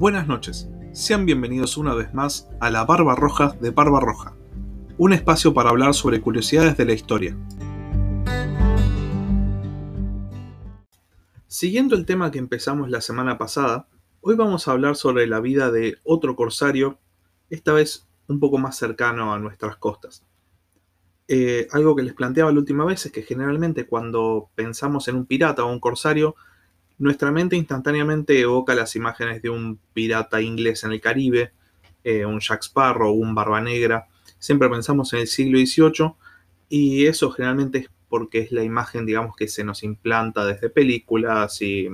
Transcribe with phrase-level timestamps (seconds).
[0.00, 4.34] Buenas noches, sean bienvenidos una vez más a la Barba Roja de Barba Roja,
[4.96, 7.36] un espacio para hablar sobre curiosidades de la historia.
[11.46, 13.88] Siguiendo el tema que empezamos la semana pasada,
[14.22, 16.98] hoy vamos a hablar sobre la vida de otro corsario,
[17.50, 20.24] esta vez un poco más cercano a nuestras costas.
[21.28, 25.26] Eh, algo que les planteaba la última vez es que generalmente cuando pensamos en un
[25.26, 26.36] pirata o un corsario,
[27.00, 31.50] nuestra mente instantáneamente evoca las imágenes de un pirata inglés en el Caribe,
[32.04, 34.06] eh, un Jack Sparrow, un Barba Negra.
[34.38, 36.12] Siempre pensamos en el siglo XVIII
[36.68, 41.62] y eso generalmente es porque es la imagen, digamos, que se nos implanta desde películas
[41.62, 41.88] y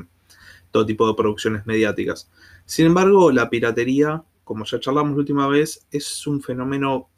[0.72, 2.28] todo tipo de producciones mediáticas.
[2.64, 7.08] Sin embargo, la piratería, como ya charlamos la última vez, es un fenómeno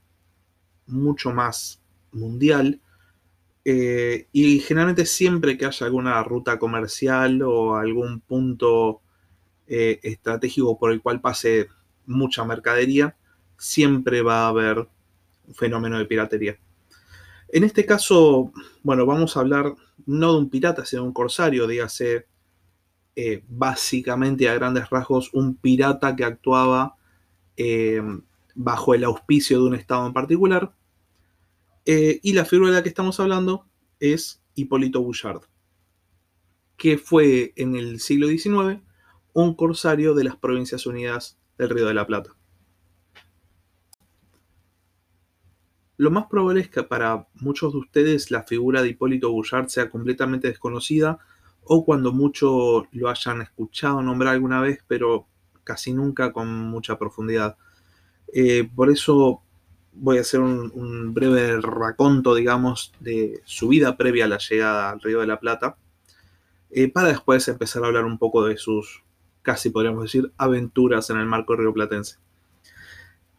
[0.86, 1.80] mucho más
[2.12, 2.82] mundial
[3.70, 9.02] eh, y generalmente siempre que haya alguna ruta comercial o algún punto
[9.66, 11.68] eh, estratégico por el cual pase
[12.06, 13.14] mucha mercadería,
[13.58, 14.88] siempre va a haber
[15.46, 16.58] un fenómeno de piratería.
[17.48, 18.52] En este caso,
[18.82, 19.74] bueno, vamos a hablar
[20.06, 22.26] no de un pirata, sino de un corsario, dígase
[23.16, 26.96] eh, básicamente a grandes rasgos un pirata que actuaba
[28.54, 30.72] bajo el auspicio de un estado en particular
[31.90, 33.64] eh, y la figura de la que estamos hablando
[33.98, 35.40] es Hipólito Bouchard,
[36.76, 38.82] que fue en el siglo XIX
[39.32, 42.36] un corsario de las Provincias Unidas del Río de la Plata.
[45.96, 49.88] Lo más probable es que para muchos de ustedes la figura de Hipólito Bouchard sea
[49.88, 51.18] completamente desconocida
[51.64, 55.26] o cuando mucho lo hayan escuchado nombrar alguna vez, pero
[55.64, 57.56] casi nunca con mucha profundidad.
[58.34, 59.42] Eh, por eso
[59.92, 65.00] voy a hacer un, breve raconto, digamos, de su vida previa a la llegada al
[65.00, 65.76] Río de la Plata,
[66.70, 69.02] eh, para después empezar a hablar un poco de sus,
[69.42, 72.16] casi podríamos decir, aventuras en el marco rioplatense.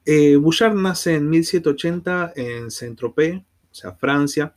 [0.06, 4.56] Eh, Bouchard nace en 1780 en Saint-Tropez, o sea, Francia,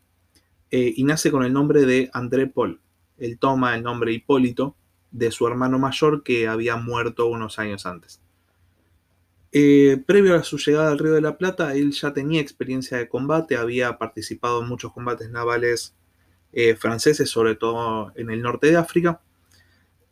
[0.70, 2.80] eh, y nace con el nombre de André Paul.
[3.18, 4.74] Él toma el nombre Hipólito
[5.10, 8.20] de su hermano mayor que había muerto unos años antes.
[9.54, 13.08] Eh, previo a su llegada al Río de la Plata, él ya tenía experiencia de
[13.08, 15.94] combate, había participado en muchos combates navales
[16.52, 19.20] eh, franceses, sobre todo en el norte de África,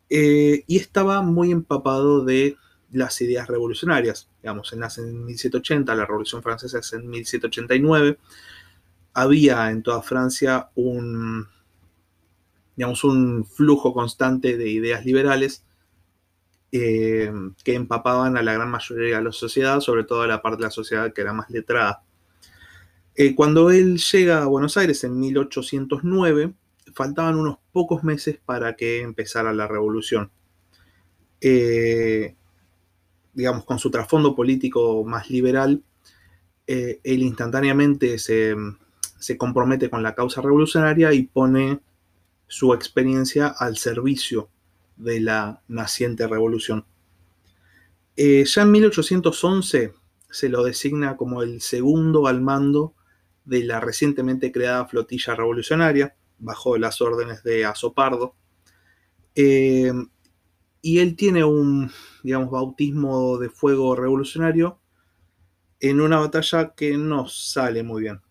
[0.09, 2.57] eh, y estaba muy empapado de
[2.91, 4.29] las ideas revolucionarias.
[4.43, 4.79] Digamos, en
[5.25, 8.19] 1780, la Revolución Francesa es en 1789.
[9.13, 11.47] Había en toda Francia un,
[12.75, 15.65] digamos, un flujo constante de ideas liberales
[16.73, 17.31] eh,
[17.65, 20.67] que empapaban a la gran mayoría de la sociedad, sobre todo a la parte de
[20.67, 22.03] la sociedad que era más letrada.
[23.15, 26.53] Eh, cuando él llega a Buenos Aires en 1809,
[26.93, 30.31] faltaban unos pocos meses para que empezara la revolución.
[31.41, 32.35] Eh,
[33.33, 35.83] digamos, con su trasfondo político más liberal,
[36.67, 38.55] él instantáneamente se,
[39.19, 41.81] se compromete con la causa revolucionaria y pone
[42.47, 44.49] su experiencia al servicio
[45.01, 46.85] de la naciente revolución.
[48.15, 49.93] Eh, ya en 1811
[50.29, 52.93] se lo designa como el segundo al mando
[53.45, 58.35] de la recientemente creada flotilla revolucionaria, bajo las órdenes de Azopardo.
[59.35, 59.91] Eh,
[60.81, 61.91] y él tiene un,
[62.23, 64.79] digamos, bautismo de fuego revolucionario
[65.79, 68.21] en una batalla que no sale muy bien.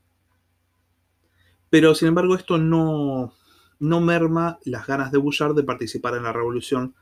[1.69, 3.33] Pero sin embargo esto no,
[3.81, 6.95] no merma las ganas de Bouchard de participar en la revolución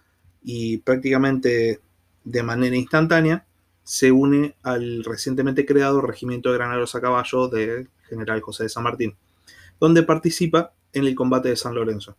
[0.43, 1.81] y prácticamente
[2.25, 3.47] de manera instantánea
[3.83, 8.85] se une al recientemente creado Regimiento de Granaderos a Caballo del general José de San
[8.85, 9.17] Martín,
[9.81, 12.17] donde participa en el combate de San Lorenzo.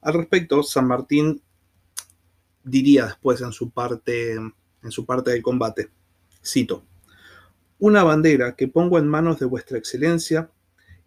[0.00, 1.42] Al respecto, San Martín
[2.64, 5.90] diría después en su parte, en su parte del combate,
[6.44, 6.82] cito,
[7.78, 10.50] una bandera que pongo en manos de vuestra excelencia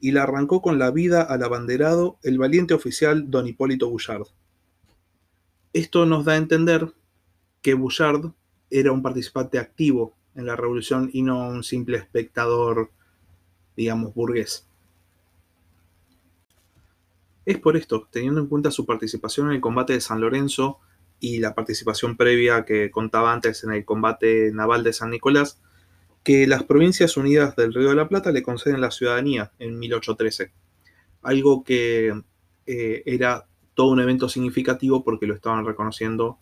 [0.02, 4.26] y la arrancó con la vida al abanderado el valiente oficial don Hipólito Bouchard.
[5.74, 6.92] Esto nos da a entender
[7.62, 8.32] que Bouchard
[8.72, 12.92] era un participante activo en la revolución y no un simple espectador,
[13.78, 14.68] digamos, burgués.
[17.46, 20.80] Es por esto, teniendo en cuenta su participación en el combate de San Lorenzo
[21.20, 25.62] y la participación previa que contaba antes en el combate naval de San Nicolás,
[26.24, 30.52] que las Provincias Unidas del Río de la Plata le conceden la ciudadanía en 1813.
[31.24, 32.14] Algo que
[32.66, 36.38] eh, era todo un evento significativo porque lo estaban reconociendo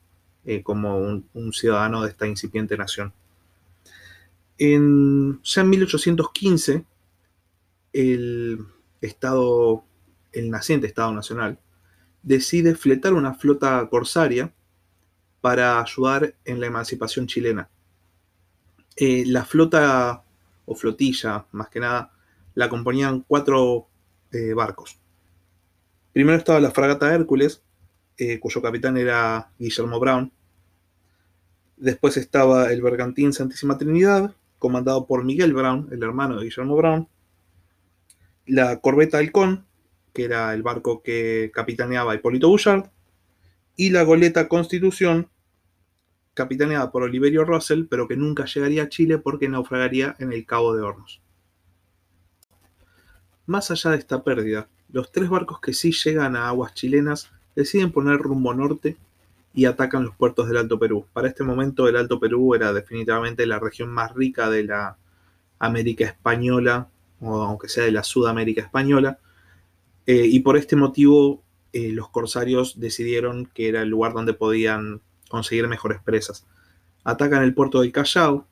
[0.45, 3.13] eh, como un, ciudadano de esta incipiente nación.
[4.57, 6.85] En, ya en 1815,
[7.93, 8.59] el
[9.01, 9.83] Estado,
[10.33, 11.59] el naciente Estado Nacional,
[12.23, 14.53] decide fletar una flota corsaria
[15.41, 17.69] para ayudar en la emancipación chilena.
[19.01, 20.25] Eh, la flota,
[20.65, 22.11] o flotilla más que nada,
[22.53, 23.87] la componían cuatro
[24.33, 24.99] eh, barcos.
[26.11, 27.63] Primero estaba la fragata Hércules,
[28.17, 30.33] eh, cuyo capitán era Guillermo Brown.
[31.77, 37.07] Después estaba el bergantín Santísima Trinidad, comandado por Miguel Brown, el hermano de Guillermo Brown.
[38.47, 39.65] La corbeta Halcón,
[40.11, 42.89] que era el barco que capitaneaba Hipólito Bouchard.
[43.77, 45.29] Y la goleta Constitución,
[46.39, 50.73] capitaneada por Oliverio Russell, pero que nunca llegaría a Chile porque naufragaría en el Cabo
[50.73, 51.21] de Hornos.
[53.45, 57.91] Más allá de esta pérdida, los tres barcos que sí llegan a aguas chilenas deciden
[57.91, 58.95] poner rumbo norte
[59.53, 61.05] y atacan los puertos del Alto Perú.
[61.11, 64.95] Para este momento el Alto Perú era definitivamente la región más rica de la
[65.59, 66.87] América española,
[67.19, 69.19] o aunque sea de la Sudamérica española,
[70.05, 71.43] eh, y por este motivo
[71.73, 76.45] eh, los corsarios decidieron que era el lugar donde podían conseguir mejores presas.
[77.05, 78.45] Atacan el puerto del Callao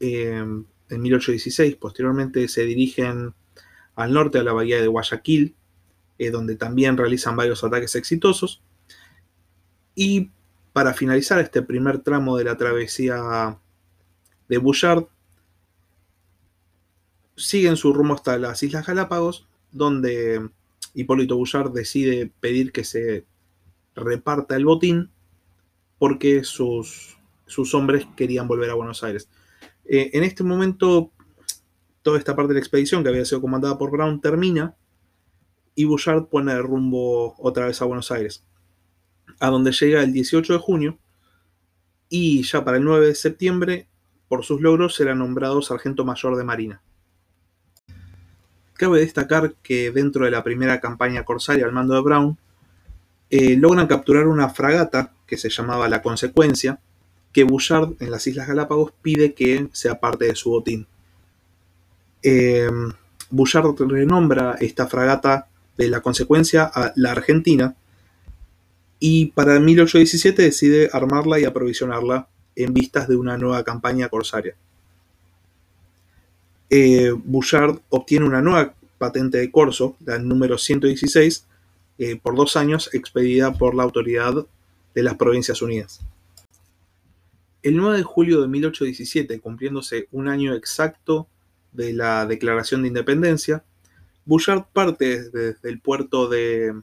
[0.00, 0.44] eh,
[0.88, 3.34] en 1816, posteriormente se dirigen
[3.94, 5.54] al norte a la bahía de Guayaquil,
[6.18, 8.60] eh, donde también realizan varios ataques exitosos.
[9.94, 10.30] Y
[10.72, 13.58] para finalizar este primer tramo de la travesía
[14.48, 15.04] de Bouchard,
[17.36, 20.50] siguen su rumbo hasta las Islas Galápagos, donde
[20.94, 23.24] Hipólito Bouchard decide pedir que se
[23.94, 25.10] reparta el botín
[26.00, 29.28] porque sus, sus hombres querían volver a Buenos Aires.
[29.84, 31.12] Eh, en este momento
[32.00, 34.74] toda esta parte de la expedición que había sido comandada por Brown termina
[35.74, 38.46] y Bouchard pone rumbo otra vez a Buenos Aires,
[39.40, 40.98] a donde llega el 18 de junio
[42.08, 43.86] y ya para el 9 de septiembre,
[44.26, 46.82] por sus logros, será nombrado sargento mayor de Marina.
[48.72, 52.38] Cabe destacar que dentro de la primera campaña corsaria al mando de Brown,
[53.28, 56.80] eh, logran capturar una fragata que se llamaba La Consecuencia,
[57.32, 60.86] que Bouchard en las Islas Galápagos pide que sea parte de su botín.
[62.22, 62.68] Eh,
[63.30, 65.46] Bouchard renombra esta fragata
[65.78, 67.76] de la consecuencia a la Argentina
[68.98, 74.56] y para 1817 decide armarla y aprovisionarla en vistas de una nueva campaña corsaria.
[76.68, 81.46] Eh, Bouchard obtiene una nueva patente de corso, la número 116,
[81.98, 84.44] eh, por dos años, expedida por la autoridad
[84.94, 86.00] de las Provincias Unidas.
[87.62, 91.28] El 9 de julio de 1817, cumpliéndose un año exacto
[91.72, 93.64] de la Declaración de Independencia,
[94.24, 96.74] Bouchard parte desde el puerto de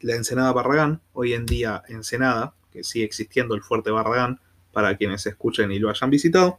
[0.00, 4.40] la Ensenada Barragán, hoy en día Ensenada, que sigue existiendo el fuerte Barragán,
[4.72, 6.58] para quienes escuchen y lo hayan visitado,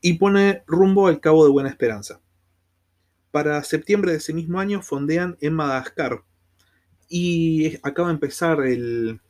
[0.00, 2.20] y pone rumbo al Cabo de Buena Esperanza.
[3.32, 6.22] Para septiembre de ese mismo año fondean en Madagascar
[7.08, 9.20] y acaba de empezar el,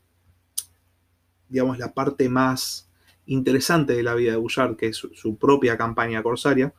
[1.49, 2.89] digamos, la parte más
[3.27, 6.73] interesante de la vida de Bouchard, que es su propia campaña corsaria,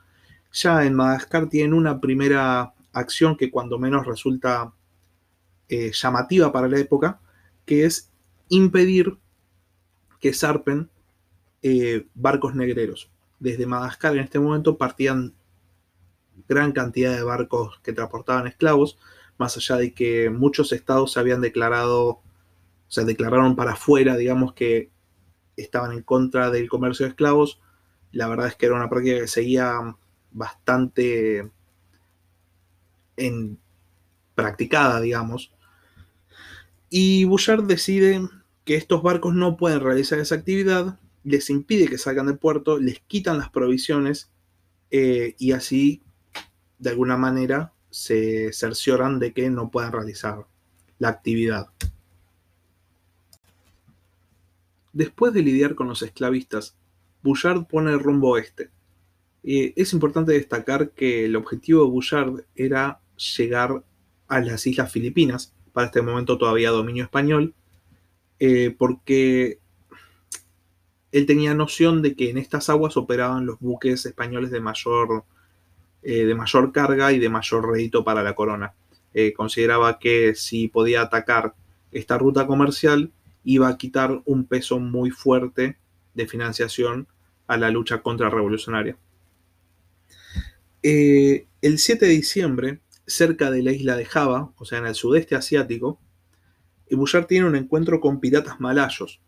[0.52, 4.74] ya en Madagascar tienen una primera acción que cuando menos resulta
[5.68, 7.20] eh, llamativa para la época,
[7.66, 8.12] que es
[8.50, 9.18] impedir
[10.20, 10.90] que zarpen
[11.62, 13.12] eh, barcos negreros.
[13.40, 15.34] Desde Madagascar en este momento partían
[16.48, 18.98] gran cantidad de barcos que transportaban esclavos,
[19.38, 22.22] más allá de que muchos estados se habían declarado,
[22.90, 24.90] o sea, declararon para afuera, digamos que
[25.56, 27.62] estaban en contra del comercio de esclavos.
[28.12, 29.96] La verdad es que era una práctica que seguía
[30.32, 31.52] bastante
[34.34, 35.54] practicada, digamos.
[36.90, 38.22] Y Bouchard decide
[38.66, 43.02] que estos barcos no pueden realizar esa actividad, les impide que salgan del puerto, les
[43.02, 44.32] quitan las provisiones
[44.90, 46.02] eh, y así,
[46.80, 50.48] de alguna manera, se cercioran de que no puedan realizar
[50.98, 51.68] la actividad.
[54.94, 56.76] Después de lidiar con los esclavistas,
[57.22, 58.70] Bouchard pone el rumbo oeste,
[59.44, 63.00] es importante destacar que el objetivo de Bouchard era
[63.38, 63.84] llegar
[64.28, 67.54] a las Islas Filipinas, para este momento todavía dominio español,
[68.40, 69.60] eh, porque
[71.12, 75.24] él tenía noción de que en estas aguas operaban los buques españoles de mayor,
[76.04, 78.74] eh, de mayor carga y de mayor rédito para la corona.
[79.14, 81.56] Eh, consideraba que si podía atacar
[81.92, 83.12] esta ruta comercial,
[83.44, 85.78] iba a quitar un peso muy fuerte
[86.14, 87.08] de financiación
[87.48, 88.98] a la lucha contrarrevolucionaria.
[90.84, 94.96] Eh, el 7 de diciembre, cerca de la isla de Java, o sea, en el
[94.96, 96.00] sudeste asiático,
[96.92, 99.22] Bouchard tiene un encuentro con piratas malayos.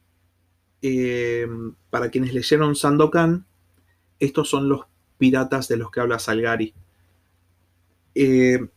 [0.82, 1.48] Eh,
[1.89, 3.46] para quienes leyeron Sandokan,
[4.20, 4.82] estos son los
[5.18, 6.74] piratas de los que habla Salgari.
[8.15, 8.68] Eh,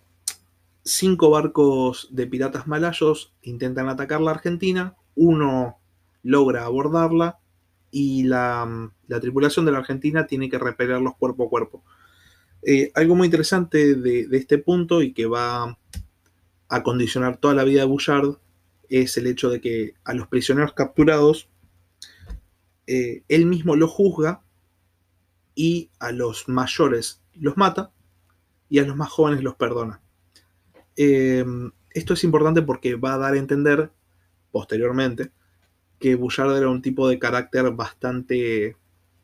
[0.83, 4.97] cinco barcos de piratas malayos intentan atacar la Argentina.
[5.15, 5.79] Uno
[6.23, 7.39] logra abordarla
[7.91, 8.91] y la,
[9.21, 11.85] tripulación de la Argentina tiene que repelerlos cuerpo a cuerpo.
[12.63, 15.79] Eh, algo muy interesante de, este punto y que va
[16.69, 18.39] a condicionar toda la vida de Bouchard
[18.89, 21.49] es el hecho de que a los prisioneros capturados
[22.87, 24.43] eh, él mismo los juzga
[25.55, 27.93] y a los mayores los mata
[28.69, 30.01] y a los más jóvenes los perdona.
[30.97, 31.45] Eh,
[31.91, 33.93] esto es importante porque va a dar a entender
[34.55, 35.33] posteriormente
[35.99, 38.77] que Bouchard era un tipo de carácter bastante,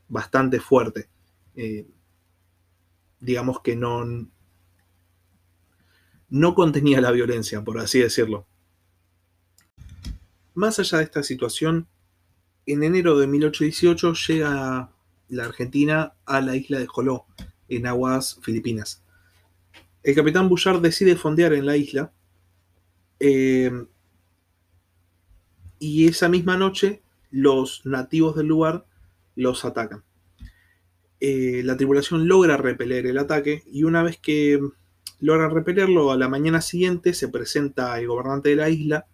[0.08, 1.08] bastante fuerte.
[1.54, 1.86] Eh,
[3.20, 4.04] digamos que no,
[6.30, 8.44] no contenía la violencia, por así decirlo.
[10.54, 11.86] Más allá de esta situación,
[12.66, 14.90] en enero de 1818 llega
[15.28, 17.26] la Argentina a la isla de Joló,
[17.68, 19.04] en aguas filipinas.
[20.02, 22.12] El capitán Bouchard decide fondear en la isla
[23.20, 23.70] eh,
[25.80, 28.84] y esa misma noche los nativos del lugar
[29.34, 30.04] los atacan.
[31.18, 34.60] Eh, la tripulación logra repeler el ataque y una vez que
[35.18, 39.06] logran repelerlo, a la mañana siguiente se presenta el gobernante de la isla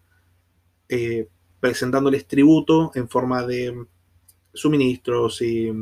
[0.88, 1.28] eh,
[1.60, 3.86] presentándoles tributo en forma de
[4.52, 5.72] suministros y,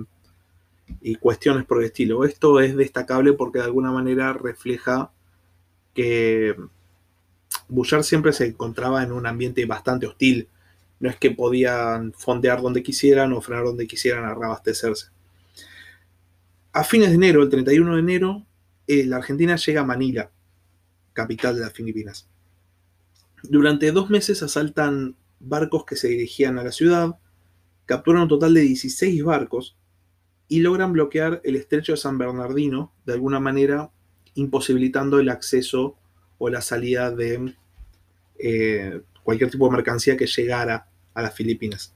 [1.02, 2.24] y, cuestiones por el estilo.
[2.24, 5.12] Esto es destacable porque de alguna manera refleja
[5.94, 6.56] que
[7.68, 10.48] Bouchard siempre se encontraba en un ambiente bastante hostil
[11.04, 15.08] no es que podían fondear donde quisieran o frenar donde quisieran a reabastecerse.
[16.72, 18.46] A fines de enero, el 31 de enero,
[18.86, 20.30] eh, la Argentina llega a Manila,
[21.12, 22.26] capital de las Filipinas.
[23.42, 27.18] Durante dos meses asaltan barcos que se dirigían a la ciudad,
[27.84, 29.76] capturan un total de 16 barcos
[30.48, 33.90] y logran bloquear el estrecho de San Bernardino, de alguna manera
[34.32, 35.98] imposibilitando el acceso
[36.38, 37.54] o la salida de
[38.38, 41.94] eh, cualquier tipo de mercancía que llegara a las Filipinas.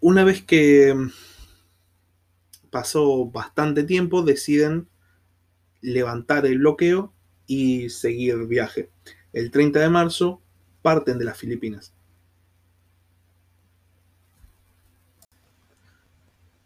[0.00, 0.94] Una vez que
[2.70, 4.88] pasó bastante tiempo, deciden
[5.80, 7.12] levantar el bloqueo
[7.46, 8.90] y seguir viaje.
[9.32, 10.42] El 30 de marzo
[10.82, 11.92] parten de las Filipinas.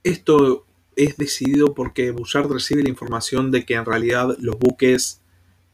[0.02, 5.20] Esto es decidido porque Bouchard recibe la información de que en realidad los buques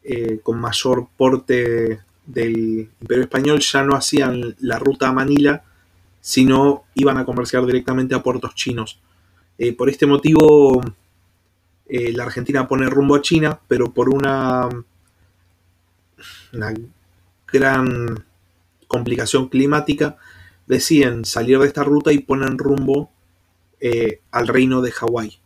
[0.03, 5.63] eh, con mayor porte del Imperio Español ya no hacían la ruta a Manila,
[6.21, 8.99] sino iban a comerciar directamente a puertos chinos.
[9.57, 10.83] Eh, por este motivo,
[11.87, 14.69] eh, la Argentina pone rumbo a China, pero por una,
[16.53, 16.73] una
[17.51, 18.25] gran
[18.87, 20.17] complicación climática,
[20.67, 23.09] deciden salir de esta ruta y ponen rumbo
[24.31, 25.39] al reino de Hawái.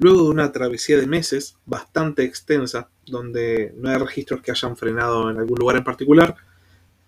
[0.00, 5.30] Luego de una travesía de meses bastante extensa, donde no hay registros que hayan frenado
[5.30, 6.36] en algún lugar en particular,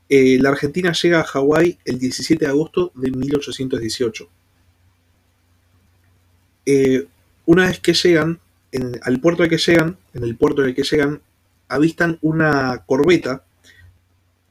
[0.08, 4.28] eh, la Argentina llega a Hawái el 17 de agosto de 1818.
[6.66, 7.06] Eh,
[7.46, 8.40] una vez que llegan,
[9.02, 11.20] al puerto al que llegan, en el puerto al que llegan,
[11.68, 13.44] avistan una corbeta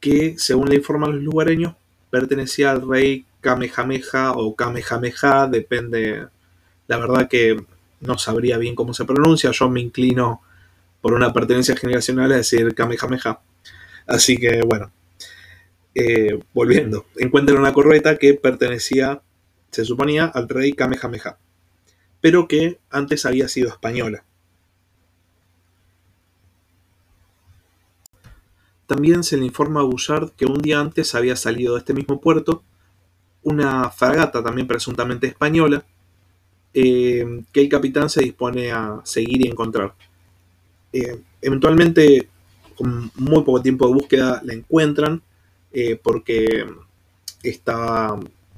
[0.00, 1.74] que, según le informan los lugareños,
[2.10, 6.26] pertenecía al rey Kamehameha o Kamehameha, depende,
[6.88, 7.62] la verdad que
[8.00, 10.42] no sabría bien cómo se pronuncia, yo me inclino
[11.00, 13.40] por una pertenencia generacional a decir Kamehameha.
[14.06, 14.90] Así que bueno,
[15.94, 19.22] eh, volviendo, encuentran una corbeta que pertenecía,
[19.70, 21.38] se suponía, al rey Kamehameha,
[22.20, 24.24] pero que antes había sido española.
[28.86, 32.20] También se le informa a Bouchard que un día antes había salido de este mismo
[32.20, 32.64] puerto
[33.42, 35.84] una fragata también presuntamente española,
[36.72, 39.94] eh, que el capitán se dispone a seguir y encontrar.
[40.92, 42.28] Eh, eventualmente,
[42.76, 45.22] con muy poco tiempo de búsqueda, la encuentran
[45.72, 46.64] eh, porque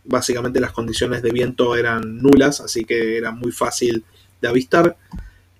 [0.05, 4.05] básicamente las condiciones de viento eran nulas, así que era muy fácil
[4.41, 4.97] de avistar.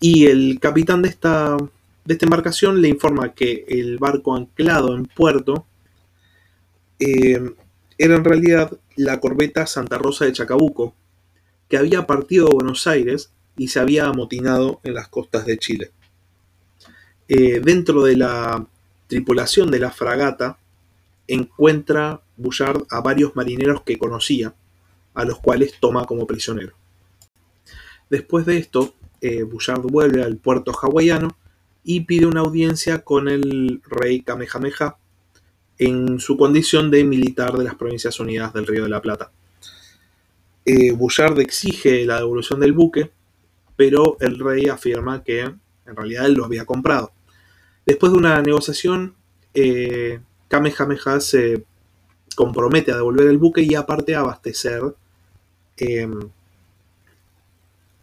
[0.01, 1.57] Y el capitán de esta,
[2.05, 5.67] de esta embarcación le informa que el barco anclado en puerto
[6.99, 10.95] era en realidad la corbeta Santa Rosa de Chacabuco,
[11.73, 15.91] que había partido de Buenos Aires y se había amotinado en las costas de Chile.
[17.29, 18.67] Eh, dentro de la
[19.07, 20.59] tripulación de la fragata
[21.27, 24.55] encuentra Bouchard a varios marineros que conocía,
[25.15, 26.75] a los cuales toma como prisionero.
[28.11, 31.39] Después de esto, eh, Bouchard vuelve al puerto hawaiano
[31.85, 34.99] y pide una audiencia con el rey Kamehameha
[35.79, 39.33] en su condición de militar de las Provincias Unidas del Río de la Plata
[40.65, 43.11] eh, Bouchard exige la devolución del buque,
[43.77, 47.13] pero el rey afirma que en realidad él lo había comprado.
[47.85, 49.15] Después de una negociación,
[49.55, 51.65] eh, Kamehameha se
[52.37, 54.83] compromete a devolver el buque y aparte a abastecer
[55.77, 56.31] em,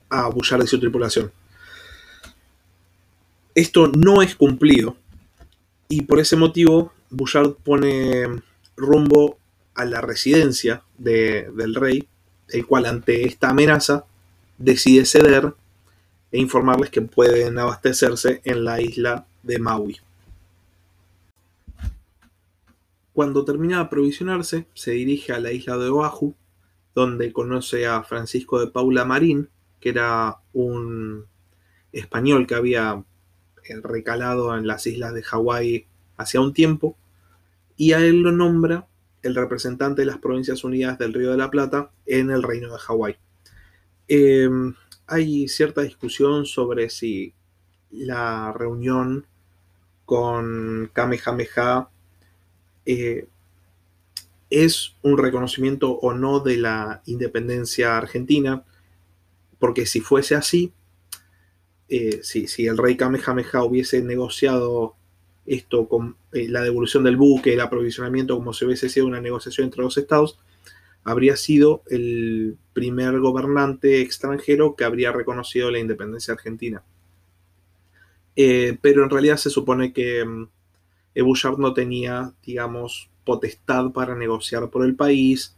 [0.09, 1.31] a Bullard y su tripulación.
[3.55, 4.95] Esto no es cumplido
[5.87, 8.41] y por ese motivo Bouchard pone
[8.75, 9.39] rumbo
[9.75, 12.07] a la residencia del rey,
[12.51, 14.05] el cual ante esta amenaza
[14.57, 15.53] decide ceder
[16.31, 19.97] e informarles que pueden abastecerse en la isla de Maui.
[23.13, 26.35] Cuando termina de aprovisionarse, se dirige a la isla de Oahu,
[26.95, 31.25] donde conoce a Francisco de Paula Marín, que era un
[31.91, 33.03] español que había
[33.83, 35.85] recalado en las islas de Hawái
[36.17, 36.97] hacía un tiempo,
[37.77, 38.87] y a él lo nombra
[39.21, 42.79] el representante de las Provincias Unidas del Río de la Plata en el Reino de
[42.79, 43.17] Hawái.
[44.07, 44.75] Em,
[45.07, 47.33] hay cierta discusión sobre si
[47.91, 49.25] la reunión
[50.05, 51.89] con Kamehameha
[52.85, 53.27] eh,
[54.49, 58.63] es un reconocimiento o no de la independencia argentina,
[59.59, 60.73] porque si fuese así,
[61.87, 64.95] eh, si, el rey Kamehameha hubiese negociado
[65.49, 69.65] esto con eh, la devolución del buque, el aprovisionamiento, como si hubiese sido una negociación
[69.65, 70.39] entre los estados,
[71.03, 76.83] habría sido el primer gobernante extranjero que habría reconocido la independencia argentina.
[78.35, 80.47] Eh, pero en realidad se supone que mm,
[81.23, 85.55] Bouchard no tenía, digamos, potestad para negociar por el país,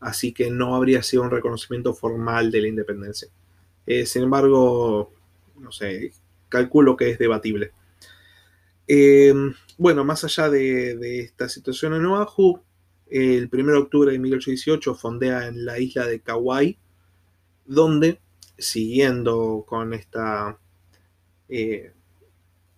[0.00, 3.28] así que no habría sido un reconocimiento formal de la independencia.
[3.86, 5.12] Eh, sin embargo,
[5.58, 6.12] no sé,
[6.48, 7.72] calculo que es debatible.
[8.94, 9.32] Eh,
[9.78, 12.60] bueno, más allá de, esta situación en Oahu,
[13.08, 16.76] el 1 de octubre de 1818 fondea en la isla de Kauai,
[17.64, 18.20] donde,
[18.58, 20.58] siguiendo con esta
[21.48, 21.92] eh,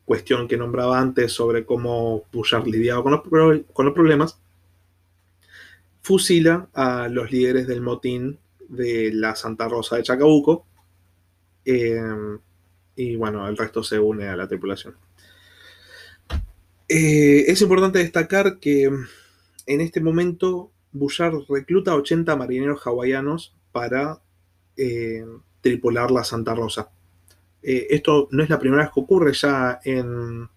[0.05, 4.39] cuestión que nombraba antes sobre cómo Bullard lidiaba con los, con los problemas,
[6.01, 10.65] fusila a los líderes del motín de la Santa Rosa de Chacabuco,
[11.65, 12.39] Em,
[12.97, 14.95] y bueno, el resto se une a la tripulación.
[16.89, 18.85] Eh, es importante destacar que
[19.67, 24.21] en este momento Bouchard recluta a 80 marineros hawaianos para
[24.77, 25.25] eh,
[25.61, 26.91] tripular la Santa Rosa.
[27.63, 30.49] Eh, esto no es la primera vez que ocurre, ya en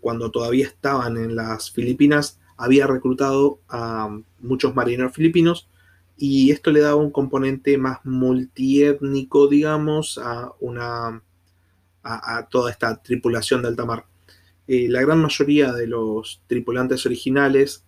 [0.00, 5.68] cuando todavía estaban en las Filipinas, había reclutado a muchos marineros filipinos
[6.16, 11.20] y esto le daba un componente más multiétnico, digamos, a, una,
[12.04, 14.04] a, toda esta tripulación de alta mar.
[14.74, 17.84] Eh, la gran mayoría de los tripulantes originales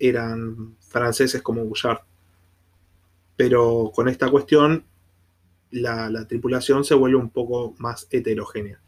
[0.00, 2.00] eran franceses como Bouchard.
[3.36, 4.84] Pero con esta cuestión,
[5.70, 8.80] la, la tripulación se vuelve un poco más heterogénea.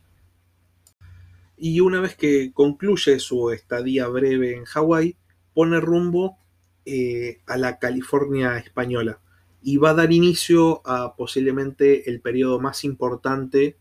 [1.56, 5.16] Y una vez que concluye su estadía breve en Hawái,
[5.54, 6.38] pone rumbo
[6.84, 9.20] eh, a la California española
[9.62, 13.76] y va a dar inicio a posiblemente el periodo más importante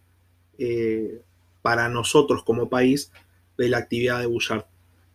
[0.60, 1.23] eh,
[1.63, 3.12] para nosotros como país
[3.57, 4.65] de la actividad de Bouchard.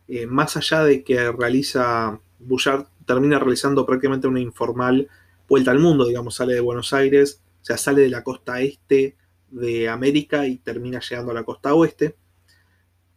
[0.07, 5.07] Eh, más allá de que realiza, Bouchard termina realizando prácticamente una informal
[5.47, 9.15] vuelta al mundo, digamos, sale de Buenos Aires, o sea, sale de la costa este
[9.49, 12.15] de América y termina llegando a la costa oeste.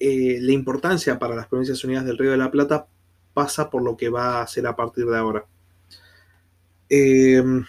[0.00, 2.88] la importancia para las Provincias Unidas del Río de la Plata
[3.32, 5.46] pasa por lo que va a hacer a partir de ahora.
[6.88, 7.64] Em,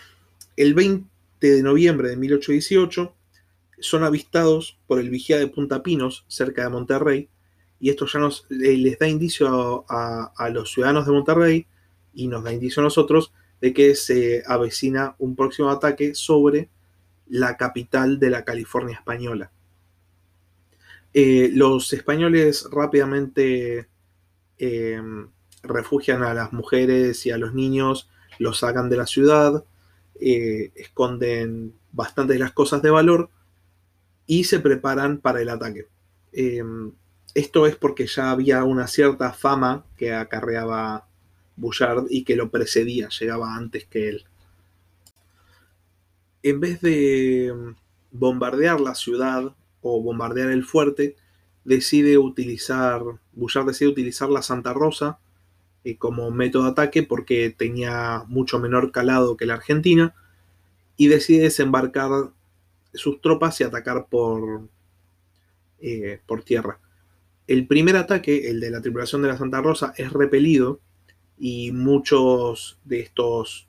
[0.58, 1.08] el 20
[1.40, 3.16] de noviembre de 1818
[3.80, 7.30] son avistados por el vigía de Punta Pinos, cerca de Monterrey,
[7.80, 11.68] y esto ya les da indicio a, los ciudadanos de Monterrey
[12.14, 16.70] y nos da indicio a nosotros de que se avecina un próximo ataque sobre
[17.28, 19.52] la capital de la California española.
[21.14, 23.88] Eh, los españoles rápidamente
[24.58, 25.30] em,
[25.64, 28.10] refugian a las mujeres y a los niños,
[28.40, 29.64] los sacan de la ciudad,
[30.20, 33.30] eh, esconden bastantes las cosas de valor
[34.28, 35.88] y se preparan para el ataque.
[37.36, 41.06] Esto es porque ya había una cierta fama que acarreaba
[41.58, 44.26] Bouchard y que lo precedía, llegaba antes que él.
[46.44, 47.76] En vez de em,
[48.12, 51.18] bombardear la ciudad o bombardear el fuerte,
[51.66, 53.02] decide utilizar,
[53.34, 55.20] Bouchard decide utilizar la Santa Rosa
[55.84, 60.16] eh, como método de ataque porque tenía mucho menor calado que la Argentina
[60.96, 62.32] y decide desembarcar
[62.94, 64.70] sus tropas y atacar por,
[65.82, 66.80] eh, por tierra.
[67.48, 70.80] El primer ataque, el de la tripulación de la Santa Rosa, es repelido
[71.38, 73.68] y muchos de estos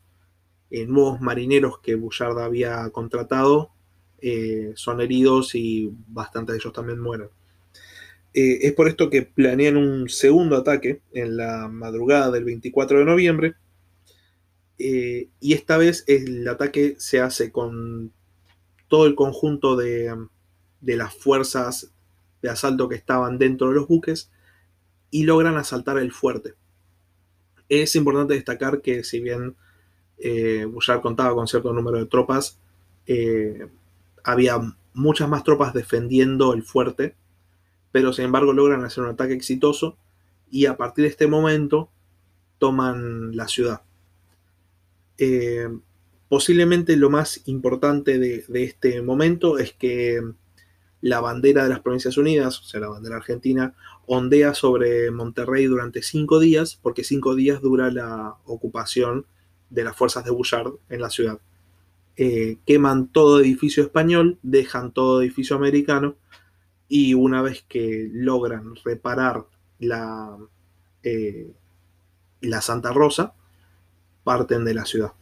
[0.70, 3.70] eh, nuevos marineros que Bullard había contratado
[4.74, 7.28] son heridos y bastantes de ellos también mueren.
[8.38, 13.04] Eh, es por esto que planean un segundo ataque en la madrugada del 24 de
[13.06, 13.54] noviembre.
[14.78, 18.12] Eh, y esta vez el ataque se hace con
[18.88, 20.18] todo el conjunto de
[20.82, 21.94] las fuerzas
[22.48, 24.30] asalto que estaban dentro de los buques
[25.10, 26.54] y logran asaltar el fuerte.
[27.68, 29.56] Es importante destacar que si bien
[30.18, 30.66] eh,
[31.02, 32.58] contaba con cierto número de tropas,
[33.06, 33.68] eh,
[34.24, 34.58] había
[34.94, 37.14] muchas más tropas defendiendo el fuerte,
[37.92, 39.96] pero sin embargo logran hacer un ataque exitoso
[40.50, 41.90] y a partir de este momento
[42.58, 43.82] toman la ciudad.
[45.18, 45.68] Eh,
[46.28, 50.20] posiblemente lo más importante de, este momento es que
[51.00, 53.74] la bandera de las Provincias Unidas, o sea, la bandera argentina,
[54.06, 59.26] ondea sobre Monterrey durante cinco días, porque cinco días dura la ocupación
[59.70, 61.40] de las fuerzas de Bouchard en la ciudad.
[62.16, 66.16] Eh, queman todo edificio español, dejan todo edificio americano
[66.88, 69.44] y una vez que logran reparar
[69.78, 70.36] la,
[71.02, 71.52] eh,
[72.60, 73.34] Santa Rosa,
[74.24, 75.12] parten de la ciudad.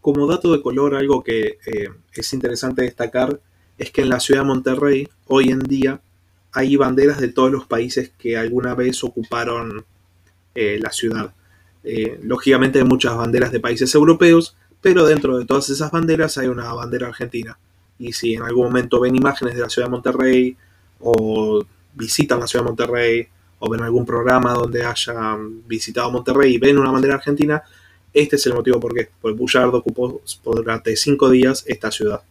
[0.00, 3.40] Como dato de color, algo que eh, es interesante destacar
[3.78, 6.00] es que en la ciudad de Monterrey, hoy en día,
[6.52, 9.84] hay banderas de todos los países que alguna vez ocuparon
[10.54, 11.34] la ciudad.
[11.84, 16.48] Eh, lógicamente hay muchas banderas de países europeos, pero dentro de todas esas banderas hay
[16.48, 17.56] una bandera argentina.
[17.98, 20.56] Y si en algún momento ven imágenes de la ciudad de Monterrey,
[20.98, 26.58] o visitan la ciudad de Monterrey, o ven algún programa donde hayan visitado Monterrey y
[26.58, 27.62] ven una bandera argentina,
[28.12, 29.08] este es el motivo por qué.
[29.20, 32.22] Pues Bouchard ocupó durante cinco días esta ciudad.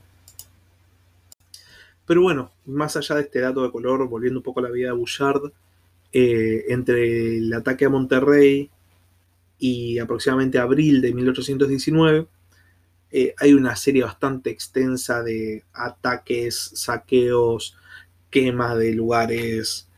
[2.06, 4.90] Pero bueno, más allá de este dato de color, volviendo un poco a la vida
[4.90, 5.52] de Bouchard,
[6.14, 8.70] eh, entre el ataque a Monterrey
[9.60, 12.28] y aproximadamente abril de 1819,
[13.12, 17.78] eh, hay una serie bastante extensa de ataques, saqueos,
[18.30, 19.90] quema de lugares,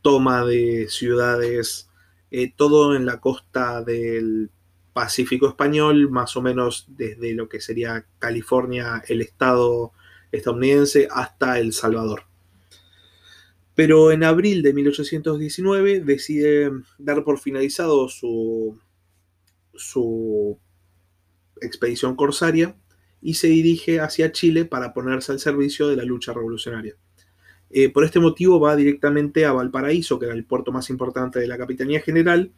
[0.00, 1.88] toma de ciudades,
[2.30, 4.50] eh, todo en la costa del
[4.92, 9.92] Pacífico español, más o menos desde lo que sería California, el estado
[10.32, 12.24] estadounidense, hasta El Salvador.
[13.74, 18.78] Pero en abril de 1819 decide dar por finalizado su
[19.74, 20.58] su
[21.60, 22.76] expedición corsaria
[23.20, 26.96] y se dirige hacia Chile para ponerse al servicio de la lucha revolucionaria.
[27.70, 31.46] Eh, por este motivo va directamente a Valparaíso, que era el puerto más importante de
[31.46, 32.52] la Capitanía General,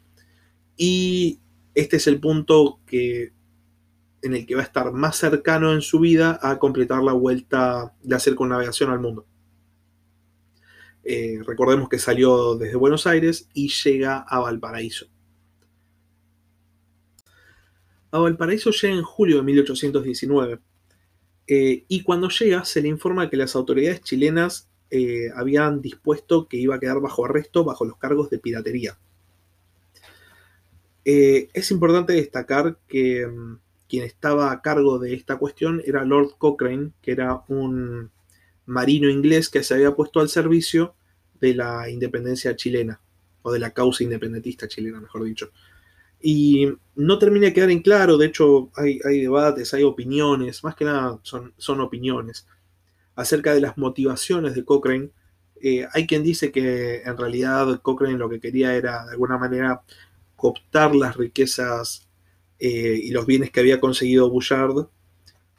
[0.77, 1.41] y
[1.75, 3.33] este es el punto que,
[4.25, 7.95] en el que va a estar más cercano en su vida a completar la vuelta
[8.03, 9.27] de hacer con navegación al mundo.
[11.05, 15.07] Eh, recordemos que salió desde Buenos Aires y llega a Valparaíso.
[18.11, 20.59] A Valparaíso llega en julio de 1819
[21.47, 26.57] eh, y cuando llega se le informa que las autoridades chilenas eh, habían dispuesto que
[26.57, 28.99] iba a quedar bajo arresto bajo los cargos de piratería.
[31.05, 33.59] Es importante destacar que mm,
[33.89, 38.11] quien estaba a cargo de esta cuestión era Lord Cochrane, que era un
[38.67, 40.95] marino inglés que se había puesto al servicio
[41.41, 43.01] de la independencia chilena,
[43.43, 45.51] o de la causa independentista chilena, mejor dicho.
[46.21, 50.87] Y no termina de quedar en claro, de hecho hay, debates, hay opiniones, más que
[50.87, 52.47] nada son, opiniones,
[53.15, 55.11] acerca de las motivaciones de Cochrane.
[55.61, 59.83] Eh, hay quien dice que en realidad Cochrane lo que quería era de alguna manera
[60.37, 62.09] cooptar las riquezas
[62.59, 64.87] eh, y los bienes que había conseguido Bouchard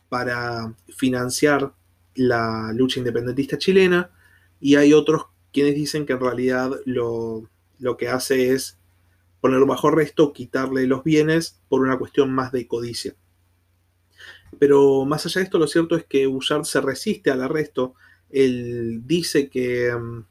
[0.10, 1.74] para financiar
[2.16, 4.12] la lucha independentista chilena.
[4.60, 8.78] Y hay otros quienes dicen que en realidad lo, lo que hace es
[9.42, 13.16] ponerlo bajo arresto, quitarle los bienes por una cuestión más de codicia.
[14.58, 17.96] Pero más allá de esto, lo cierto es que Bouchard se resiste al arresto.
[18.30, 20.26] Él dice que mm,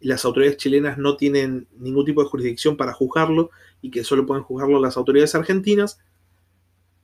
[0.00, 3.50] las autoridades chilenas no tienen ningún tipo de jurisdicción para juzgarlo
[3.82, 5.98] y que solo pueden juzgarlo las autoridades argentinas,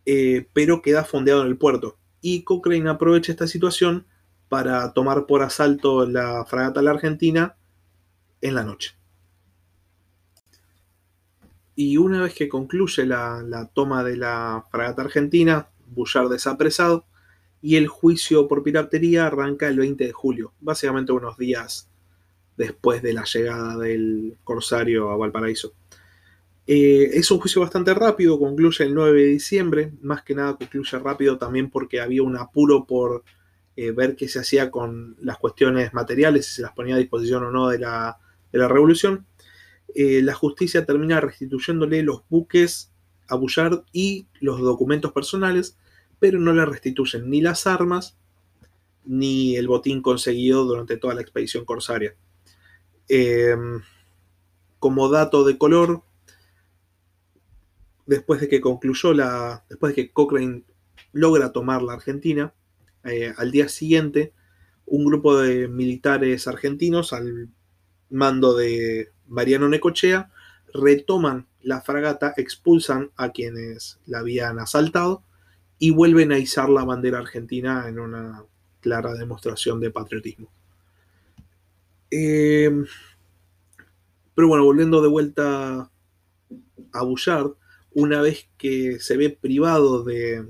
[0.06, 1.98] eh, pero queda fondeado en el puerto.
[2.20, 4.06] Y Cochrane aprovecha esta situación
[4.48, 7.56] para tomar por asalto la fragata La Argentina
[8.40, 8.94] en la noche
[11.74, 17.06] y una vez que concluye la, toma de la fragata argentina, Bullard desapresado
[17.60, 21.90] y el juicio por piratería arranca el 20 de julio, básicamente unos días
[22.62, 25.74] después de la llegada del corsario a Valparaíso.
[26.66, 30.96] Eh, es un juicio bastante rápido, concluye el 9 de diciembre, más que nada concluye
[31.00, 33.24] rápido también porque había un apuro por
[33.74, 37.42] eh, ver qué se hacía con las cuestiones materiales, si se las ponía a disposición
[37.42, 38.18] o no de la,
[38.52, 39.26] de la revolución.
[39.94, 42.92] Eh, la justicia termina restituyéndole los buques
[43.28, 45.76] a Bullard y los documentos personales,
[46.20, 48.16] pero no le restituyen ni las armas
[49.04, 52.14] ni el botín conseguido durante toda la expedición corsaria.
[53.14, 53.82] Em,
[54.78, 56.02] como dato de color,
[58.06, 59.66] después de que concluyó la.
[59.68, 60.64] después de que Cochrane
[61.12, 62.54] logra tomar la Argentina,
[63.04, 64.32] eh, al día siguiente,
[64.86, 67.50] un grupo de militares argentinos al
[68.08, 70.30] mando de Mariano Necochea
[70.72, 75.22] retoman la fragata, expulsan a quienes la habían asaltado
[75.78, 78.46] y vuelven a izar la bandera argentina en una
[78.80, 80.50] clara demostración de patriotismo.
[82.14, 82.84] Em,
[84.34, 85.90] pero bueno, volviendo de vuelta
[86.92, 87.52] a Bouchard,
[87.94, 90.46] una vez que se ve privado de,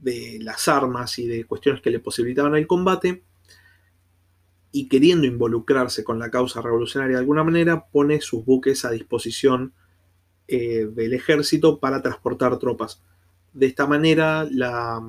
[0.00, 3.22] de las armas y de cuestiones que le posibilitaban el combate,
[4.72, 9.74] y queriendo involucrarse con la causa revolucionaria de alguna manera, pone sus buques a disposición
[10.48, 13.00] eh, del ejército para transportar tropas.
[13.52, 15.00] De esta manera, la,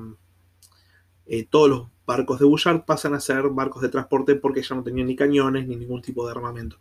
[1.26, 4.82] eh, todos los barcos de Bouchard pasan a ser barcos de transporte porque ya no
[4.82, 6.78] tenían ni cañones ni ningún tipo de armamento.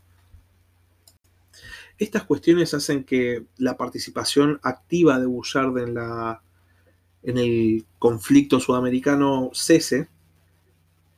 [1.97, 6.41] Estas cuestiones hacen que la participación activa de Bouchard en, la,
[7.23, 10.09] en el conflicto sudamericano cese,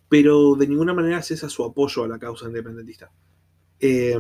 [0.08, 3.12] pero de ninguna manera cesa su apoyo a la causa independentista.
[3.80, 4.17] Eh,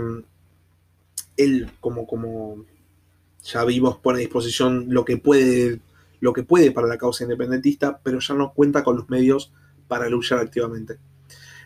[1.37, 2.65] él, como, como
[3.43, 5.79] ya vimos, pone a disposición lo que puede,
[6.19, 9.53] lo que puede para la causa independentista, pero ya no cuenta con los medios
[9.87, 10.97] para luchar activamente.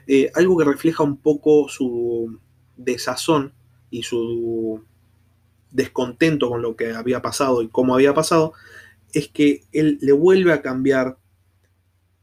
[0.07, 2.39] Eh, algo que refleja un poco su
[2.77, 3.53] desazón
[3.89, 4.83] y su
[5.71, 8.53] descontento con lo que había pasado y cómo había pasado,
[9.13, 11.17] es que él le vuelve a cambiar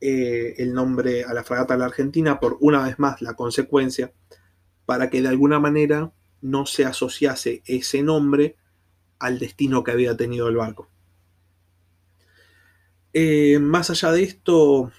[0.01, 4.13] eh, el nombre a la fragata de la Argentina por una vez más la consecuencia
[4.87, 8.57] para que de alguna manera no se asociase ese nombre
[9.19, 10.89] al destino que había tenido el barco.
[13.13, 14.93] Eh, más allá de esto,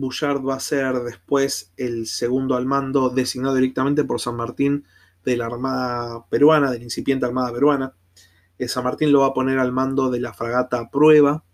[0.00, 4.84] Bouchard va a ser después el segundo al mando designado directamente por San Martín
[5.24, 7.92] de la Armada Peruana, de la incipiente Armada Peruana.
[8.58, 11.44] Eh, San Martín lo va a poner al mando de la fragata Prueba,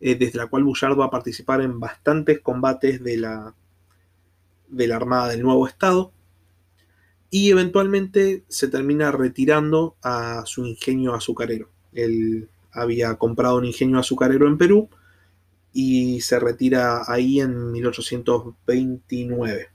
[0.00, 3.54] eh, desde la cual Bouchard va a participar en bastantes combates de la,
[4.68, 6.12] de la Armada del Nuevo Estado
[7.30, 11.68] y eventualmente se termina retirando a su ingenio azucarero.
[11.92, 14.88] Él había comprado un ingenio azucarero en Perú
[15.80, 19.68] y se retira ahí en 1829.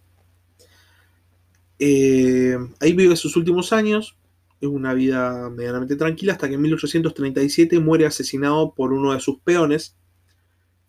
[1.80, 4.18] Eh, ahí vive sus últimos años,
[4.60, 9.40] es una vida medianamente tranquila hasta que en 1837 muere asesinado por uno de sus
[9.40, 9.96] peones,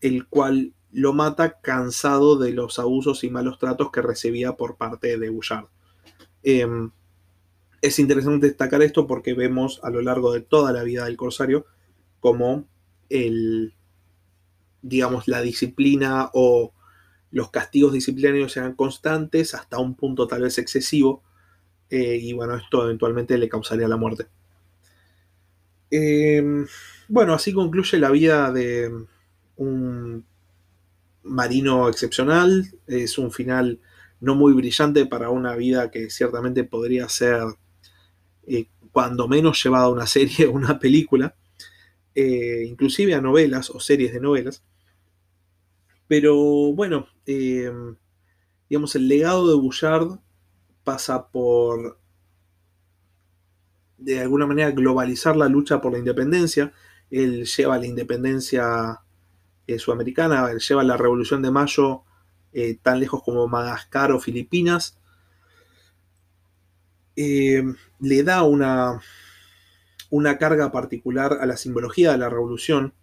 [0.01, 5.17] el cual lo mata cansado de los abusos y malos tratos que recibía por parte
[5.17, 5.67] de Bouchard.
[6.43, 6.91] Em,
[7.83, 11.67] es interesante destacar esto porque vemos a lo largo de toda la vida del corsario
[12.19, 12.67] como
[13.11, 13.75] el,
[14.85, 16.73] digamos, la disciplina o
[17.33, 21.23] los castigos disciplinarios eran constantes hasta un punto tal vez excesivo
[21.91, 24.27] eh, y bueno, esto eventualmente le causaría la muerte.
[25.91, 26.67] Em,
[27.09, 28.91] bueno, así concluye la vida de
[29.57, 30.25] un
[31.23, 32.73] marino excepcional.
[32.87, 33.81] Es un final
[34.21, 37.43] no muy brillante para una vida que ciertamente podría ser,
[38.47, 41.35] eh, cuando menos, llevada a una serie o una película,
[42.15, 44.63] eh, inclusive a novelas o series de novelas.
[46.07, 46.37] Pero
[46.75, 47.71] bueno, eh,
[48.69, 50.19] digamos, el legado de Bouchard
[50.85, 51.99] pasa por,
[53.99, 56.73] de alguna manera, globalizar la lucha por la independencia.
[57.11, 59.01] Él lleva la independencia
[59.79, 62.05] sudamericana, él lleva la Revolución de Mayo
[62.57, 64.97] eh, tan lejos como Madagascar o Filipinas,
[67.17, 67.65] eh,
[67.99, 69.01] le da una,
[70.11, 72.95] una carga particular a la simbología de la revolución.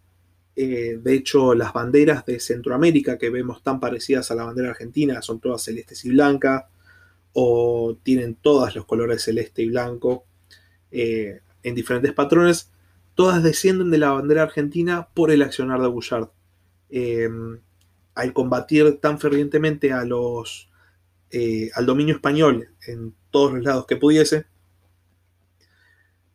[0.55, 5.21] Eh, de hecho, las banderas de Centroamérica que vemos tan parecidas a la bandera argentina
[5.21, 6.65] son todas celestes y blancas,
[7.33, 10.25] o tienen todas los colores celeste y blanco
[10.91, 12.69] en diferentes patrones.
[13.15, 16.27] Todas descienden de la bandera argentina por el accionar de Bouchard
[18.15, 20.69] al combatir tan fervientemente a los,
[21.31, 24.45] eh, al dominio español en todos los lados que pudiese,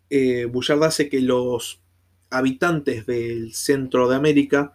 [0.08, 1.82] eh, Bouchard hace que los
[2.30, 4.74] habitantes del centro de América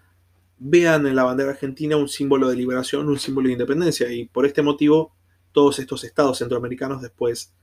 [0.59, 4.45] vean en la bandera argentina un símbolo de liberación, un símbolo de independencia, y por
[4.45, 5.13] este motivo
[5.51, 7.53] todos estos estados centroamericanos después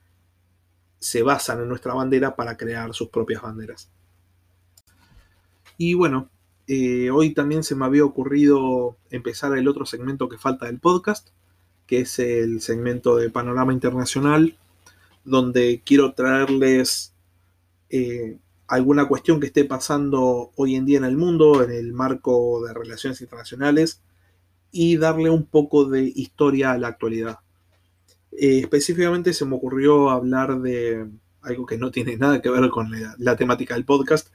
[0.99, 3.91] se basan en nuestra bandera para crear sus propias banderas.
[5.77, 6.29] Y bueno,
[6.67, 11.29] eh, hoy también se me había ocurrido empezar el otro segmento que falta del podcast,
[11.87, 14.59] que es el segmento de Panorama Internacional,
[15.25, 17.15] donde quiero traerles
[17.91, 18.39] eh,
[18.69, 22.75] alguna cuestión que esté pasando hoy en día en el mundo, en el marco de
[22.75, 24.03] relaciones internacionales,
[24.71, 27.39] y darle un poco de historia a la actualidad.
[28.33, 31.09] Eh, específicamente se me ocurrió hablar de
[31.41, 34.29] algo que no tiene nada que ver con la, temática del podcast,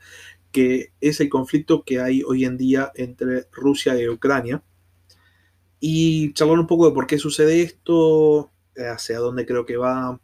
[0.50, 4.62] que es el conflicto que hay hoy en día entre Rusia y Ucrania.
[5.78, 10.20] Y charlar un poco de por qué sucede esto, hacia dónde creo que va,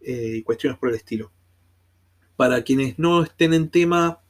[0.00, 1.30] y cuestiones por el estilo.
[2.36, 4.20] Para quienes no estén en tema,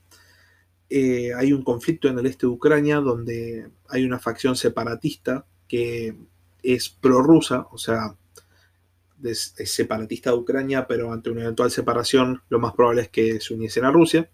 [0.90, 6.16] eh, hay un conflicto en el este de Ucrania donde hay una facción separatista que
[6.62, 8.16] es prorrusa, o sea,
[9.22, 13.54] es, separatista de Ucrania, pero ante una eventual separación lo más probable es que se
[13.54, 14.28] uniesen a Rusia.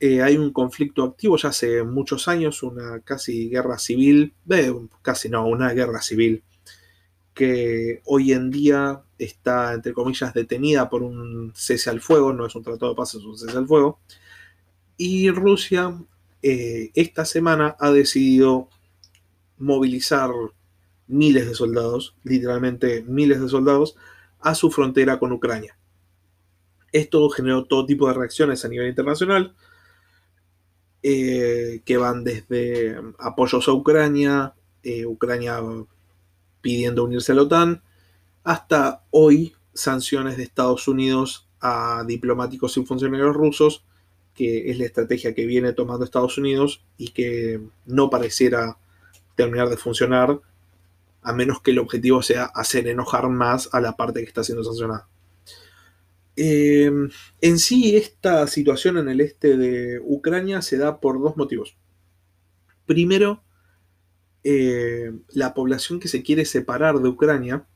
[0.00, 4.34] Eh, hay un conflicto activo ya hace muchos años, una casi guerra civil,
[5.02, 6.42] casi no, una guerra civil
[7.34, 12.54] que hoy en día está, entre comillas, detenida por un cese al fuego, no es
[12.54, 14.00] un tratado de paz, es un cese al fuego.
[14.96, 15.98] Y Rusia
[16.42, 18.68] eh, esta semana ha decidido
[19.58, 20.30] movilizar
[21.06, 23.96] miles de soldados, literalmente miles de soldados,
[24.40, 25.76] a su frontera con Ucrania.
[26.92, 29.54] Esto generó todo tipo de reacciones a nivel internacional,
[31.02, 35.60] eh, que van desde apoyos a Ucrania, eh, Ucrania
[36.60, 37.82] pidiendo unirse a la OTAN,
[38.44, 43.84] hasta hoy sanciones de Estados Unidos a diplomáticos y funcionarios rusos,
[44.34, 48.78] que es la estrategia que viene tomando Estados Unidos y que no pareciera
[49.34, 50.40] terminar de funcionar,
[51.22, 54.64] a menos que el objetivo sea hacer enojar más a la parte que está siendo
[54.64, 55.08] sancionada.
[56.36, 61.76] Em, en sí, esta situación en el este de Ucrania se da por dos motivos.
[62.86, 63.42] Primero,
[64.44, 67.66] eh, la población que se quiere separar de Ucrania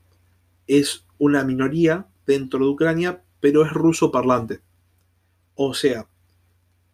[0.67, 4.61] es una minoría dentro de Ucrania, pero es ruso parlante.
[5.55, 6.09] O sea,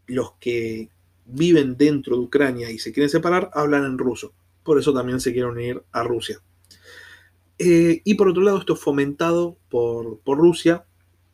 [0.07, 0.91] los que
[1.25, 4.33] viven dentro de Ucrania y se quieren separar hablan en ruso.
[4.65, 6.41] Por eso también se quieren unir a Rusia.
[7.59, 10.85] Eh, y por otro lado, esto es fomentado por, por Rusia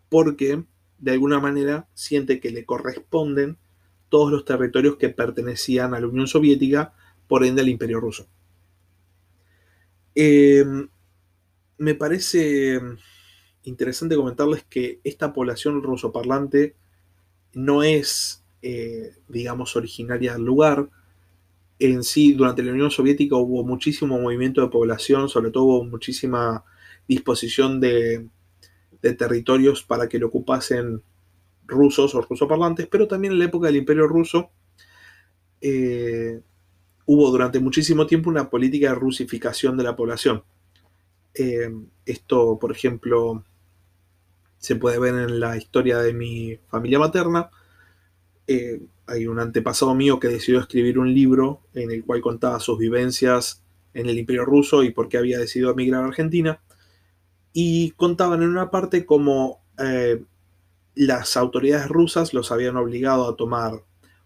[0.09, 0.64] porque
[0.99, 3.59] de alguna manera siente que le corresponden
[4.09, 6.94] todos los territorios que pertenecían a la Unión Soviética
[7.29, 8.29] por ende al imperio ruso.
[10.15, 10.89] Em,
[11.79, 12.81] me parece
[13.65, 16.75] interesante comentarles que esta población rusoparlante
[17.53, 20.89] no es, eh, digamos, originaria del lugar.
[21.79, 26.65] En sí, durante la Unión Soviética hubo muchísimo movimiento de población, sobre todo hubo muchísima
[27.09, 28.29] disposición de,
[29.01, 31.01] territorios para que lo ocupasen
[31.65, 34.51] rusos o rusoparlantes, pero también en la época del Imperio Ruso
[35.61, 36.41] eh,
[37.07, 40.45] hubo durante muchísimo tiempo una política de rusificación de la población.
[41.35, 41.71] Eh,
[42.05, 43.45] esto, por ejemplo,
[44.59, 47.51] se puede ver en la historia de mi familia materna.
[48.47, 52.79] Eh, hay un antepasado mío que decidió escribir un libro en el cual contaba sus
[52.79, 53.62] vivencias
[53.95, 56.61] en el Imperio Ruso y por qué había decidido emigrar a Argentina.
[57.53, 60.23] Y contaban en una parte cómo eh,
[60.95, 63.85] las autoridades rusas los habían obligado a tomar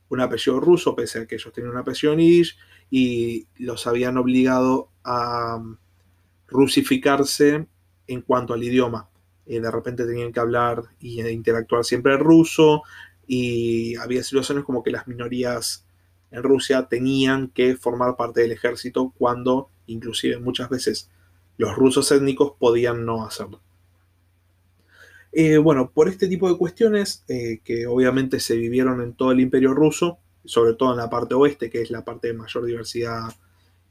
[0.08, 2.56] un apellido ruso, pese a que ellos tenían un apellido Nish,
[2.90, 5.76] y los habían obligado a um,
[6.48, 7.66] rusificarse
[8.06, 9.08] en cuanto al idioma.
[9.46, 12.82] Eh, de repente tenían que hablar y interactuar siempre en ruso,
[13.26, 15.86] y había situaciones como que las minorías
[16.32, 21.10] en Rusia tenían que formar parte del ejército cuando inclusive muchas veces
[21.56, 23.60] los rusos étnicos podían no hacerlo.
[25.32, 29.40] Eh, bueno, por este tipo de cuestiones, eh, que obviamente se vivieron en todo el
[29.40, 33.34] imperio ruso, sobre todo en la parte oeste, que es la parte de mayor diversidad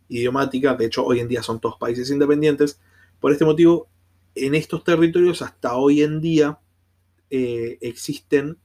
[0.08, 2.80] idiomática, de hecho hoy en día son todos países independientes,
[3.20, 3.90] por este motivo,
[4.36, 6.60] en estos territorios hasta hoy en día
[7.30, 8.58] eh, existen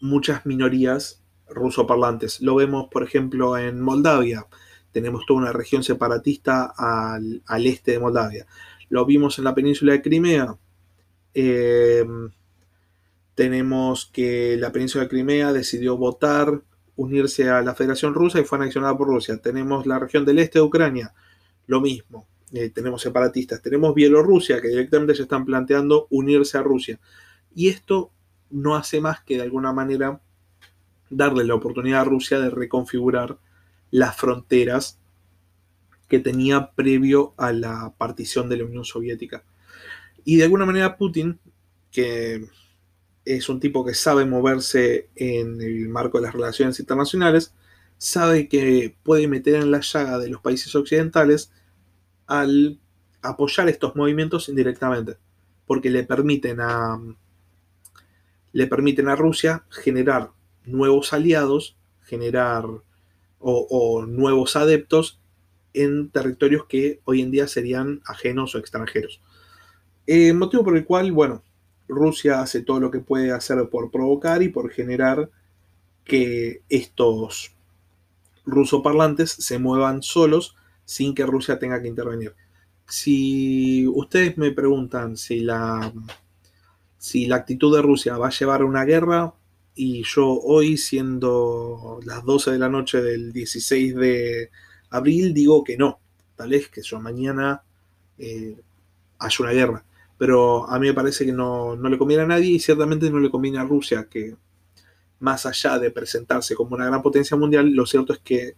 [0.00, 2.40] muchas minorías rusoparlantes.
[2.40, 4.46] Lo vemos, por ejemplo, en Moldavia.
[4.92, 8.46] Tenemos toda una región separatista al, al este de Moldavia.
[8.88, 10.56] Lo vimos en la península de Crimea.
[11.34, 12.04] Eh,
[13.34, 16.62] tenemos que la península de Crimea decidió votar,
[17.00, 19.38] unirse a la Federación Rusa y fue anexionada por Rusia.
[19.38, 21.14] Tenemos la región del este de Ucrania,
[21.66, 22.26] lo mismo.
[22.52, 23.62] Eh, tenemos separatistas.
[23.62, 27.00] Tenemos Bielorrusia, que directamente se están planteando unirse a Rusia.
[27.54, 28.12] Y esto
[28.50, 30.20] no hace más que de alguna manera
[31.08, 33.38] darle la oportunidad a Rusia de reconfigurar
[33.90, 34.98] las fronteras
[36.06, 39.42] que tenía previo a la partición de la Unión Soviética.
[40.22, 41.40] Y de alguna manera Putin,
[41.90, 42.46] que
[43.24, 47.54] es un tipo que sabe moverse en el marco de las relaciones internacionales,
[47.98, 51.52] sabe que puede meter en la llaga de los países occidentales
[52.26, 52.80] al
[53.22, 55.16] apoyar estos movimientos indirectamente,
[55.66, 56.98] porque le permiten a,
[58.52, 60.30] le permiten a Rusia generar
[60.64, 62.64] nuevos aliados, generar
[63.42, 65.20] o nuevos adeptos
[65.72, 69.20] en territorios que hoy en día serían ajenos o extranjeros.
[70.06, 71.42] Eh, motivo por el cual, bueno,
[71.90, 75.30] Rusia hace todo lo que puede hacer por provocar y por generar
[76.04, 77.52] que estos
[78.46, 82.34] rusoparlantes se muevan solos sin que Rusia tenga que intervenir.
[82.88, 85.92] Si ustedes me preguntan si la,
[86.98, 89.34] si la actitud de Rusia va a llevar a una guerra,
[89.74, 94.50] y yo hoy, siendo las 12 de la noche del 16 de
[94.90, 96.00] abril, digo que no.
[96.36, 97.62] Tal vez que yo mañana
[98.18, 98.56] eh,
[99.18, 99.84] haya una guerra.
[100.20, 103.20] Pero a mí me parece que no, no le conviene a nadie y ciertamente no
[103.20, 104.36] le conviene a Rusia, que
[105.18, 108.54] más allá de presentarse como una gran potencia mundial, lo cierto es que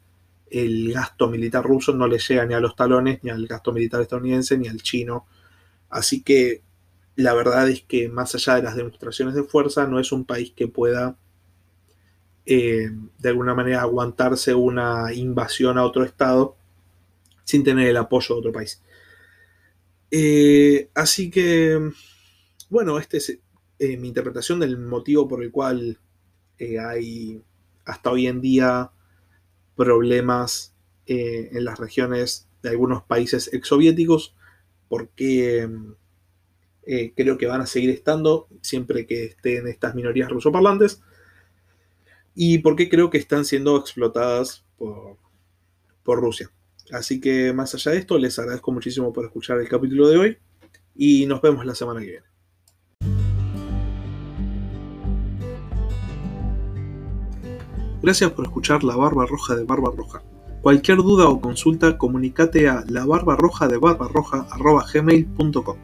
[0.51, 4.01] el gasto militar ruso no le llega ni a los talones, ni al gasto militar
[4.01, 5.25] estadounidense, ni al chino.
[5.89, 6.63] Así que
[7.15, 10.53] la verdad es que más allá de las demostraciones de fuerza, no es un país
[10.57, 11.17] que pueda
[12.45, 12.91] eh,
[13.21, 16.57] de alguna manera aguantarse una invasión a otro estado
[17.45, 18.83] sin tener el apoyo de otro país.
[20.15, 21.91] Eh, así que,
[22.69, 23.31] bueno, esta es
[23.79, 25.99] eh, mi interpretación del motivo por el cual
[26.81, 27.43] hay
[27.85, 28.93] hasta hoy en día
[29.75, 34.37] problemas en las regiones de algunos países exsoviéticos,
[34.89, 35.69] porque
[36.85, 41.01] eh, creo que van a seguir estando siempre que estén estas minorías rusoparlantes.
[42.35, 46.51] Y porque creo que están siendo explotadas por Rusia.
[46.93, 50.39] Así que más allá de esto, les agradezco muchísimo por escuchar el capítulo de hoy
[50.95, 52.27] y nos vemos la semana que viene.
[58.03, 60.23] Gracias por escuchar La Barba Roja de Barba Roja.
[60.63, 64.47] Cualquier duda o consulta, comunícate a la barba roja de barba roja
[64.95, 65.77] gmail.com.